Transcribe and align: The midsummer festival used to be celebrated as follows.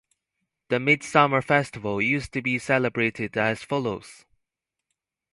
The 0.69 0.79
midsummer 0.79 1.43
festival 1.43 2.01
used 2.01 2.33
to 2.33 2.41
be 2.41 2.57
celebrated 2.57 3.37
as 3.37 3.61
follows. 3.61 4.25